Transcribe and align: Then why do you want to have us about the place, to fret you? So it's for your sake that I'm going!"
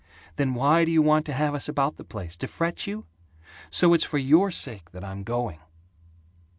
Then 0.35 0.55
why 0.55 0.83
do 0.83 0.89
you 0.91 1.03
want 1.03 1.27
to 1.27 1.33
have 1.33 1.53
us 1.53 1.69
about 1.69 1.97
the 1.97 2.03
place, 2.03 2.35
to 2.37 2.47
fret 2.47 2.87
you? 2.87 3.05
So 3.69 3.93
it's 3.93 4.03
for 4.03 4.17
your 4.17 4.49
sake 4.49 4.89
that 4.93 5.03
I'm 5.03 5.21
going!" 5.21 5.59